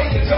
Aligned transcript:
way, 0.00 0.30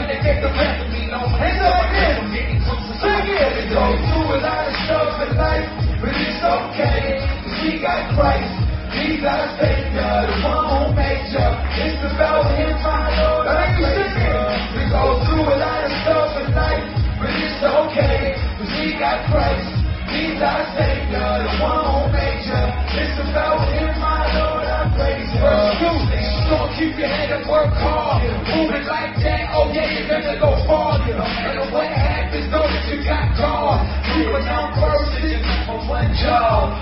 go 3.73 3.85
through 4.05 4.37
a 4.37 4.39
lot 4.43 4.69
of 4.69 4.75
stuff 4.85 5.13
in 5.25 5.31
life, 5.37 5.67
but 6.01 6.13
it's 6.13 6.43
okay. 6.45 7.19
We 7.63 7.81
got 7.81 8.13
Christ. 8.15 8.53
He's 8.93 9.25
our 9.25 9.49
Savior, 9.57 10.15
the 10.29 10.37
one 10.45 10.69
who 10.69 11.01
you. 11.33 11.49
It's 11.81 12.03
about 12.13 12.45
Him, 12.53 12.77
my 12.85 13.09
Lord. 13.17 13.49
I 13.49 13.73
praise 13.81 14.13
Him. 14.13 14.53
We 14.77 14.83
go 14.93 15.05
through 15.25 15.47
a 15.49 15.57
lot 15.57 15.81
of 15.89 15.93
stuff 16.05 16.31
in 16.45 16.49
life, 16.53 16.85
but 17.17 17.33
it's 17.33 17.63
okay. 17.65 18.37
We 18.61 18.99
got 19.01 19.25
Christ. 19.33 19.73
He's 20.13 20.37
our 20.45 20.63
Savior, 20.77 21.33
the 21.41 21.53
one 21.65 22.13
who 22.13 22.21
you. 22.45 22.63
It's 23.01 23.17
about 23.17 23.65
Him, 23.73 23.97
my 23.97 24.29
Lord. 24.37 24.69
I 24.69 24.93
praise 24.93 25.31
Him. 25.33 25.41
Verse 25.41 25.73
two, 25.81 25.97
stay 26.13 26.33
keep 26.77 26.99
your 26.99 27.09
head 27.09 27.31
and 27.33 27.49
work 27.49 27.73
hard. 27.73 28.23
Move 28.53 28.77
it 28.77 28.85
like 28.85 29.22
yeah, 29.73 29.89
you're 29.89 30.09
gonna 30.09 30.37
go. 30.37 30.53
No 30.53 31.25
matter 31.25 31.65
what 31.73 31.89
happens, 31.89 32.47
that 32.53 32.85
you 32.93 33.01
got 33.05 33.33
God. 33.41 33.81
You 34.13 34.29
a 34.29 34.41
young 34.45 34.69
person 34.77 35.41
on 35.73 35.89
one 35.89 36.13
job. 36.21 36.77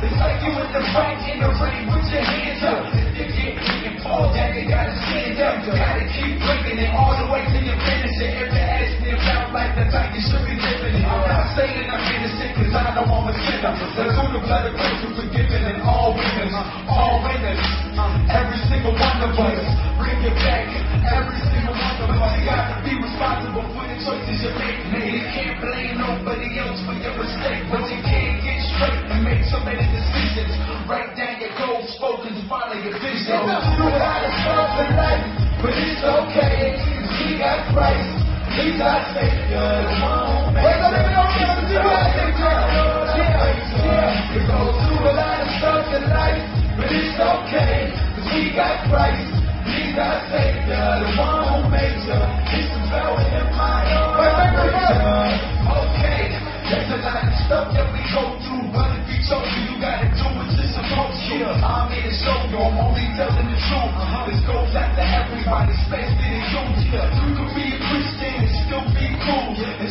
It's 0.00 0.16
like 0.16 0.40
you 0.40 0.52
in 0.56 0.68
the 0.72 0.82
fight 0.96 1.20
in 1.28 1.44
the 1.44 1.52
ring 1.60 1.84
with 1.92 2.08
your 2.08 2.24
hands 2.24 2.64
up. 2.64 2.88
If 3.12 3.16
you 3.16 3.28
get 3.36 3.54
beaten, 3.60 4.00
fall 4.00 4.32
down, 4.32 4.56
you 4.56 4.64
gotta 4.64 4.96
stand 5.08 5.38
up. 5.44 5.60
You 5.62 5.72
gotta 5.76 6.04
keep 6.08 6.40
bringing 6.40 6.88
it 6.88 6.90
all 6.96 7.12
the 7.20 7.28
way 7.28 7.44
to 7.44 7.58
your 7.60 7.78
finish. 7.84 8.16
And 8.18 8.32
if 8.34 8.50
it 8.50 8.64
has 8.64 8.90
me 9.04 9.12
about 9.12 9.52
like 9.52 9.72
the 9.76 9.84
time 9.92 10.10
you 10.16 10.22
should 10.24 10.44
be 10.48 10.56
living 10.56 11.00
it. 11.00 11.06
I'm 11.06 11.22
not 11.28 11.52
saying 11.52 11.86
I'm 11.86 12.02
innocent, 12.16 12.50
cause 12.56 12.72
I 12.72 12.96
know 12.96 13.04
I'm 13.08 13.28
a 13.28 13.34
sinner. 13.36 13.72
But 13.76 13.88
through 13.92 14.30
the 14.32 14.42
blood 14.42 14.64
of 14.68 14.74
grace, 14.74 15.00
we're 15.04 15.16
forgiven 15.28 15.62
and 15.68 15.80
all 15.84 16.16
winners, 16.16 16.56
all 16.88 17.20
winners. 17.24 17.60
Every 18.32 18.58
single 18.72 18.96
one 18.96 19.20
of 19.20 19.36
us, 19.36 19.60
it 20.22 20.34
back. 20.38 20.70
Every 21.02 21.40
single 21.50 21.74
of 21.74 22.38
you 22.38 22.46
gotta 22.46 22.78
be 22.86 22.94
responsible 22.94 23.66
for 23.74 23.84
the 23.90 23.98
choices 24.06 24.38
you 24.38 24.52
make. 24.54 24.78
You 24.94 25.22
can't 25.34 25.58
blame 25.58 25.98
nobody 25.98 26.62
else 26.62 26.78
for 26.86 26.94
your 26.94 27.14
mistake, 27.18 27.66
but 27.70 27.82
you 27.90 27.98
can't 28.06 28.38
get 28.38 28.58
straight 28.70 29.02
and 29.10 29.26
make 29.26 29.42
so 29.50 29.58
many 29.66 29.82
decisions. 29.82 30.54
Write 30.86 31.10
down 31.18 31.42
your 31.42 31.50
goals, 31.58 31.90
focus, 31.98 32.38
follow 32.46 32.78
your 32.78 32.94
vision. 33.02 33.34
Do 33.34 33.82
a 33.82 33.98
lot 33.98 34.22
of 34.22 34.32
stuff 34.46 34.78
in 34.78 34.90
life, 34.94 35.26
but 35.58 35.74
it's 35.74 36.02
okay. 36.06 36.78
We 37.18 37.38
got 37.42 37.66
Christ. 37.74 38.22
He's 38.52 38.78
our 38.78 39.02
Savior, 39.16 39.58
the 39.58 39.94
one 40.06 40.22
who 40.28 40.54
makes 40.54 40.86
us. 40.86 41.02
He's 41.66 41.82
our 41.82 42.06
Savior. 42.14 42.62
Yeah, 43.16 43.42
yeah. 43.80 44.34
We 44.34 44.38
go 44.46 44.70
through 44.86 45.02
a 45.02 45.14
lot 45.18 45.40
of 45.42 45.48
stuff 45.58 45.88
in 45.98 46.04
life, 46.06 46.42
but 46.78 46.90
it's 46.94 47.16
okay. 47.18 47.90
Cause 47.90 48.28
we 48.30 48.54
got 48.54 48.86
Christ. 48.86 49.41
He's 49.92 50.00
our 50.00 50.24
Savior, 50.32 51.04
the 51.04 51.20
one 51.20 51.44
who 51.52 51.68
makes 51.68 52.08
us. 52.08 52.24
It's 52.48 52.72
about 52.80 53.20
Him, 53.28 53.44
my 53.52 53.84
Lord. 53.92 54.24
I 54.24 54.48
praise 54.56 54.88
Him. 54.88 55.04
Okay, 55.68 56.32
there's 56.72 56.96
a 56.96 57.00
lot 57.04 57.28
of 57.28 57.36
stuff 57.44 57.76
that 57.76 57.92
we 57.92 58.00
go 58.08 58.24
through, 58.40 58.72
but 58.72 58.88
if 58.96 59.04
you 59.12 59.20
told 59.28 59.44
you, 59.44 59.68
you 59.68 59.76
gotta 59.84 60.08
do 60.16 60.24
what 60.32 60.48
you're 60.48 60.72
supposed 60.72 61.20
to. 61.28 61.44
I'm 61.60 61.92
here 61.92 62.08
to 62.08 62.14
show 62.24 62.40
you, 62.48 62.56
I'm 62.56 62.80
only 62.80 63.04
telling 63.20 63.44
the 63.44 63.58
truth. 63.68 63.92
This 64.32 64.40
goes 64.48 64.72
out 64.72 64.96
to 64.96 65.04
everybody, 65.04 65.76
especially 65.76 66.40
the 66.40 66.40
youth. 66.40 66.88
You 66.88 67.28
can 67.36 67.48
be 67.52 67.76
a 67.76 67.80
Christian 67.84 68.32
and 68.32 68.52
still 68.64 68.88
be 68.96 69.12
cool, 69.28 69.60
and 69.60 69.81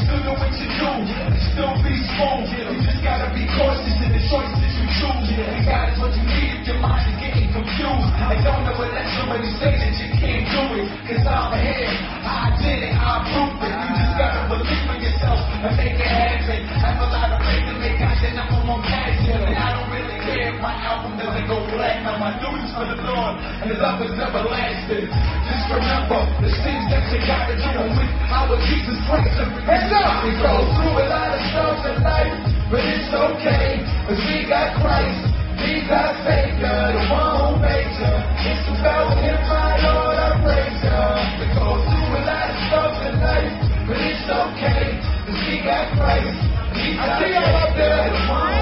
And 23.71 23.79
love 23.79 24.03
is 24.03 24.11
everlasting. 24.19 25.07
Just 25.07 25.65
remember 25.71 26.19
the 26.43 26.51
sins 26.59 26.91
that 26.91 27.07
you 27.07 27.23
gotta 27.23 27.55
do 27.55 27.87
with 27.87 28.11
our 28.27 28.59
Jesus 28.67 28.99
Christ. 29.07 29.31
Up! 29.39 30.27
We 30.27 30.35
go 30.43 30.59
through 30.75 30.99
a 30.99 31.07
lot 31.07 31.31
of 31.31 31.39
stuff 31.55 31.79
in 31.87 32.03
life, 32.03 32.35
but 32.67 32.83
it's 32.83 33.07
okay, 33.15 33.79
cause 34.11 34.19
we 34.27 34.43
got 34.43 34.75
Christ. 34.83 35.23
He's 35.63 35.87
our 35.87 36.11
Savior, 36.19 36.99
the 36.99 37.03
one 37.15 37.31
who 37.31 37.63
made 37.63 37.95
you. 37.95 38.11
It's 38.43 38.67
about 38.75 39.15
Him, 39.15 39.39
my 39.47 39.79
Lord, 39.87 40.19
I 40.19 40.29
praise 40.43 40.81
Him. 40.83 41.15
We 41.39 41.45
go 41.55 41.79
through 41.79 42.11
a 42.11 42.21
lot 42.27 42.51
of 42.51 42.59
stuff 42.67 42.95
in 43.07 43.15
life, 43.23 43.55
but 43.87 43.99
it's 44.03 44.27
okay, 44.27 44.99
cause 44.99 45.39
we 45.47 45.63
got 45.63 45.95
Christ. 45.95 46.43
He's 46.75 46.99
our 46.99 47.23
Savior, 47.23 47.39
the 47.39 48.19
one 48.27 48.60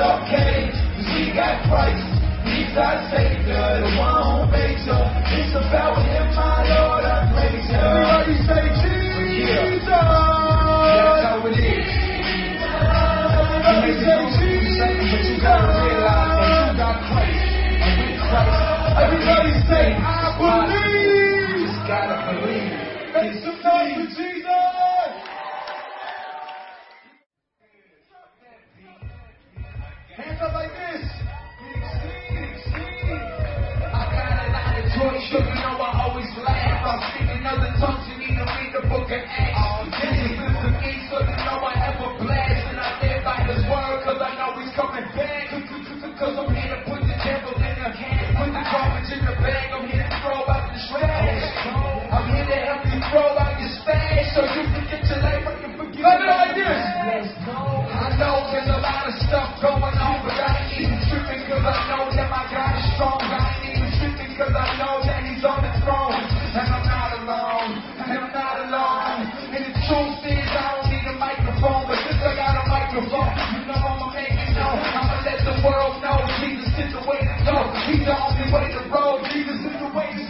okay, 0.00 0.70
cause 0.72 1.08
we 1.16 1.32
got 1.32 1.64
Christ. 1.68 2.04
He's 2.44 2.76
our 2.76 3.02
Savior, 3.10 3.80
the 3.82 3.90
one 3.98 4.22
who 4.22 4.52
made 4.52 4.78
you. 4.86 4.98
It's 5.34 5.56
about 5.56 5.98
Him, 6.04 6.34
my 6.36 6.62
Lord, 6.68 7.04
I 7.04 7.32
praise 7.32 7.66
Him. 7.66 8.45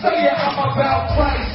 Say 0.02 0.26
it. 0.26 0.32
I'm 0.32 0.72
about 0.72 1.16
Christ. 1.16 1.45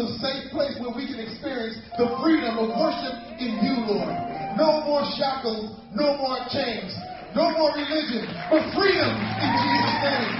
A 0.00 0.08
safe 0.16 0.48
place 0.48 0.72
where 0.80 0.92
we 0.96 1.04
can 1.04 1.20
experience 1.20 1.76
the 2.00 2.08
freedom 2.24 2.56
of 2.56 2.72
worship 2.72 3.16
in 3.36 3.60
you, 3.60 3.76
Lord. 3.84 4.08
No 4.56 4.80
more 4.88 5.04
shackles, 5.20 5.76
no 5.92 6.16
more 6.16 6.40
chains, 6.48 6.96
no 7.36 7.52
more 7.52 7.76
religion, 7.76 8.24
but 8.48 8.64
freedom 8.72 9.12
in 9.12 9.50
Jesus' 9.60 10.00
name. 10.00 10.32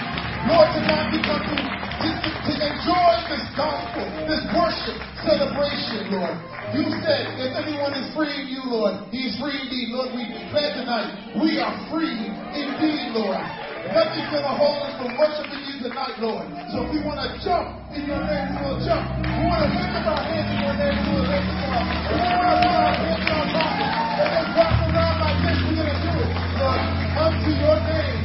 Lord, 0.48 0.68
tonight 0.72 1.12
we 1.12 1.20
come 1.20 1.44
to, 1.44 1.56
to, 1.60 2.08
to 2.24 2.52
enjoy 2.56 3.10
this 3.28 3.44
gospel, 3.52 4.04
this 4.24 4.40
worship 4.56 4.96
celebration, 5.20 6.08
Lord. 6.16 6.32
You 6.72 6.88
said, 7.04 7.36
if 7.36 7.52
anyone 7.60 7.92
is 7.92 8.08
free 8.16 8.32
in 8.32 8.48
you, 8.48 8.64
Lord, 8.64 9.12
he 9.12 9.28
is 9.28 9.36
free 9.36 9.60
indeed. 9.60 9.92
Lord, 9.92 10.16
we 10.16 10.24
declare 10.24 10.72
tonight, 10.72 11.36
we 11.36 11.60
are 11.60 11.76
free 11.92 12.16
indeed, 12.56 13.12
Lord. 13.12 13.69
Nothing's 13.88 14.28
going 14.28 14.44
to 14.44 14.54
hold 14.60 14.84
us 14.84 14.92
from 15.00 15.16
worshiping 15.16 15.62
you 15.64 15.74
tonight, 15.88 16.20
Lord. 16.20 16.44
So 16.76 16.84
if 16.84 16.92
we 16.92 17.00
want 17.00 17.24
to 17.24 17.32
jump 17.40 17.80
in 17.96 18.04
your 18.04 18.20
name, 18.20 18.52
we 18.52 18.58
will 18.60 18.80
jump. 18.84 19.08
We 19.24 19.44
want 19.48 19.64
to 19.64 19.68
lift 19.72 19.96
up 19.96 20.06
our 20.12 20.22
hands 20.28 20.48
in 20.52 20.58
your 20.60 20.76
name, 20.76 20.96
we 21.00 21.08
will 21.16 21.24
lift 21.24 21.48
up. 21.64 21.84
We 22.12 22.20
want 22.20 22.48
to 22.48 22.56
put 22.60 22.74
our 22.76 22.92
hands 23.00 23.24
in 23.24 23.32
our 23.32 23.48
pockets 23.56 24.00
and 24.20 24.28
then 24.36 24.52
around 24.92 25.16
like 25.24 25.38
this, 25.48 25.58
we're 25.64 25.80
going 25.80 25.88
to 25.88 26.00
do 26.04 26.12
it, 26.12 26.32
Lord, 26.60 26.82
unto 27.24 27.50
your 27.56 27.78
name. 27.88 28.20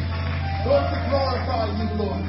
Lord, 0.67 0.83
to 0.91 0.97
glorify 1.07 1.71
you, 1.71 1.87
Lord. 1.95 2.23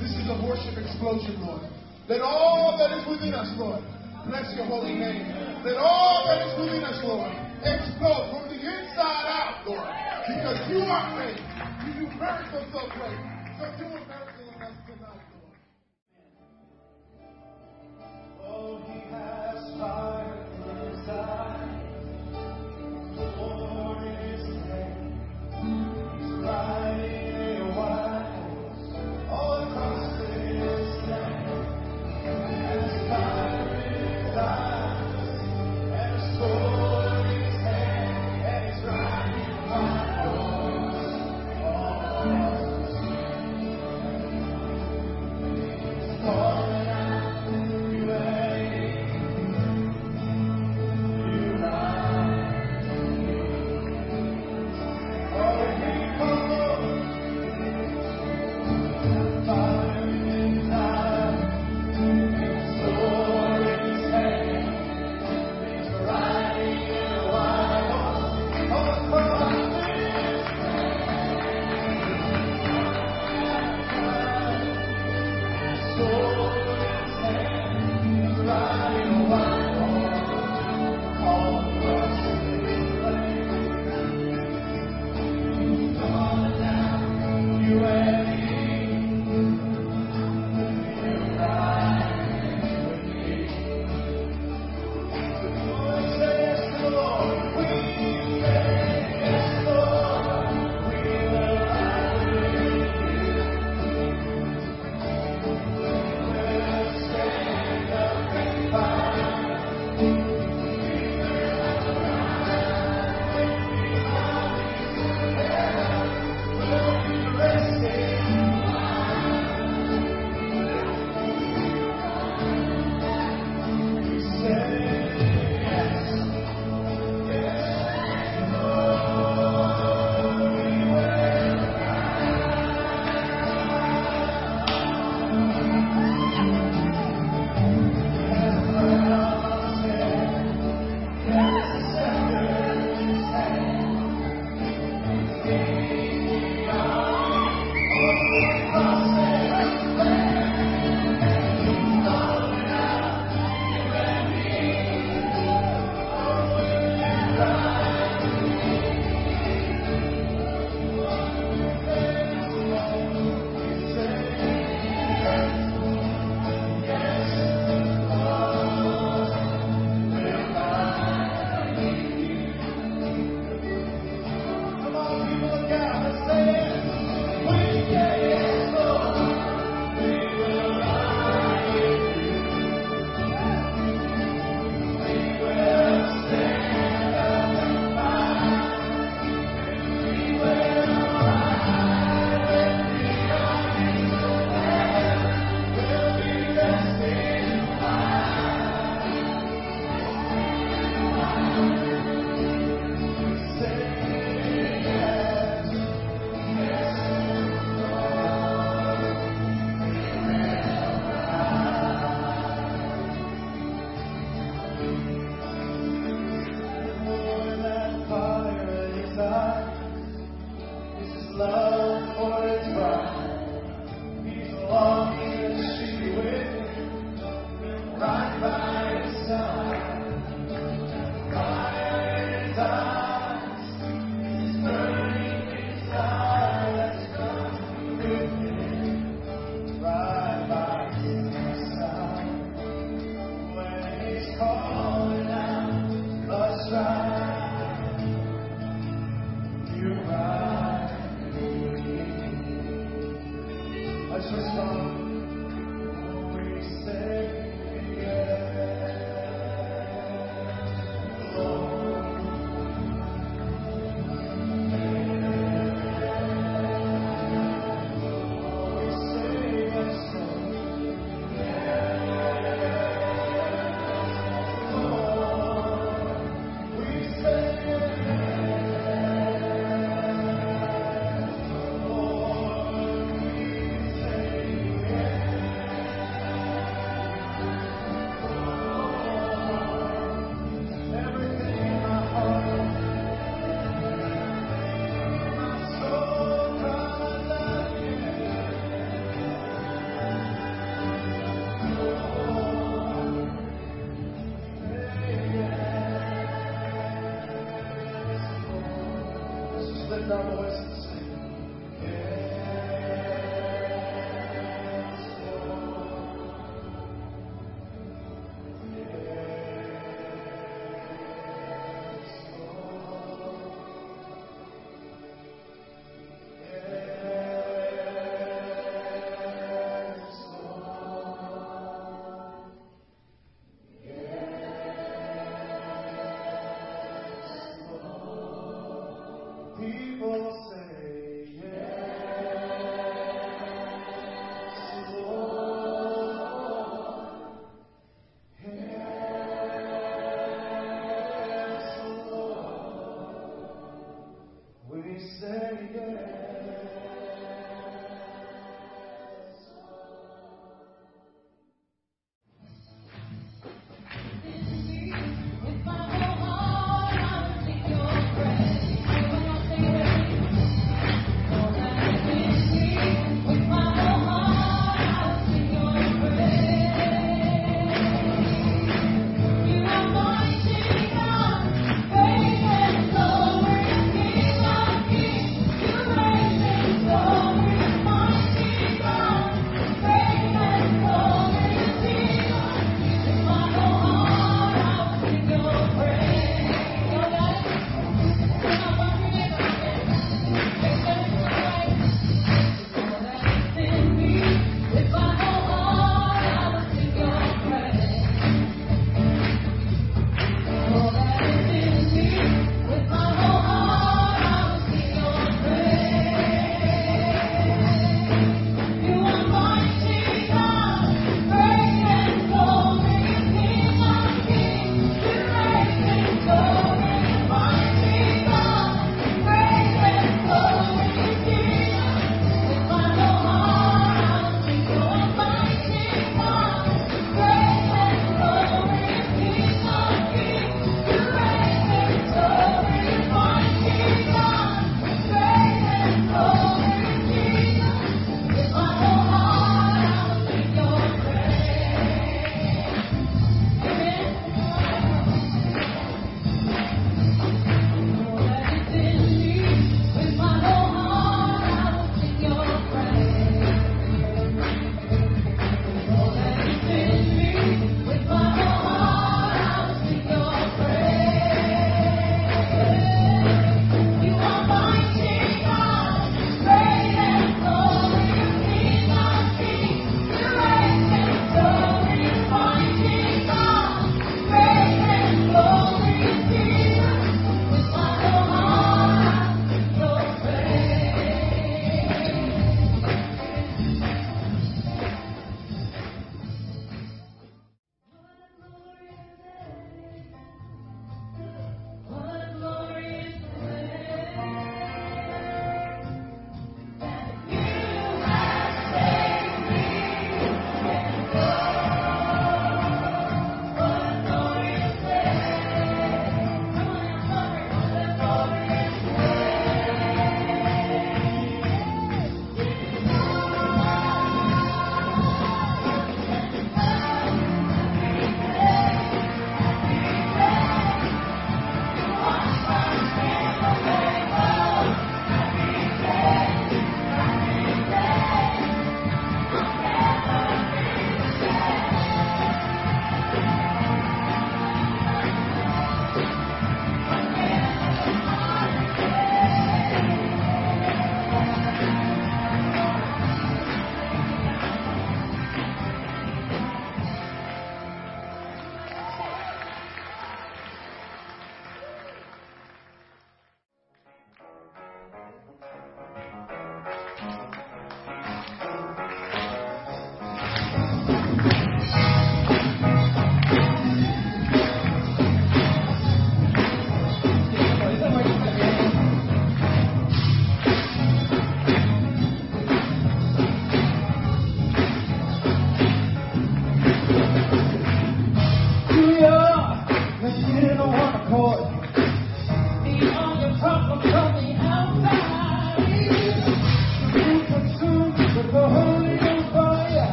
This 0.00 0.16
is 0.16 0.24
a 0.32 0.40
worship 0.40 0.80
explosion, 0.80 1.36
Lord. 1.44 1.60
Let 2.08 2.24
all 2.24 2.80
that 2.80 2.96
is 2.96 3.04
within 3.04 3.36
us, 3.36 3.52
Lord, 3.60 3.84
bless 4.24 4.48
your 4.56 4.64
holy 4.64 4.96
name. 4.96 5.28
Let 5.68 5.76
all 5.76 6.24
that 6.32 6.48
is 6.48 6.52
within 6.56 6.80
us, 6.80 6.96
Lord, 7.04 7.28
explode 7.60 8.32
from 8.32 8.48
the 8.48 8.56
inside 8.56 9.26
out, 9.28 9.68
Lord. 9.68 9.84
Because 10.24 10.58
you 10.72 10.80
are 10.80 11.04
great. 11.12 11.36
You 12.00 12.06
do 12.06 12.16
miracles 12.16 12.64
so 12.72 12.80
great. 12.96 13.18
So 13.58 13.64
do 13.76 13.84
a 13.84 14.00
miracle 14.08 14.48
in 14.48 14.62
us 14.62 14.72
tonight, 14.86 15.39